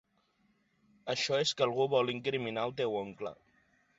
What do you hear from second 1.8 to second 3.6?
vol incriminar el teu oncle.